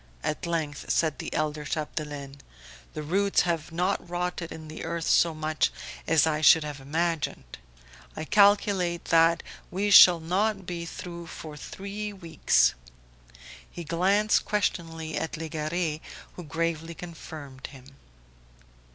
at 0.23 0.47
length 0.47 0.89
said 0.89 1.19
the 1.19 1.31
elder 1.31 1.63
Chapdelaine, 1.63 2.37
"the 2.95 3.03
roots 3.03 3.41
have 3.41 3.71
not 3.71 4.09
rotted 4.09 4.51
in 4.51 4.67
the 4.67 4.83
earth 4.83 5.05
so 5.07 5.35
much 5.35 5.71
as 6.07 6.25
I 6.25 6.41
should 6.41 6.63
have 6.63 6.79
imagined. 6.81 7.59
I 8.15 8.25
calculate 8.25 9.05
that 9.13 9.43
we 9.69 9.91
shall 9.91 10.19
not 10.19 10.65
be 10.65 10.85
through 10.87 11.27
for 11.27 11.55
three 11.55 12.11
weeks." 12.13 12.73
He 13.69 13.83
glanced 13.83 14.43
questioningly 14.43 15.15
at 15.19 15.33
Legare 15.37 16.01
who 16.35 16.45
gravely 16.45 16.95
confirmed 16.95 17.67
him. 17.67 17.95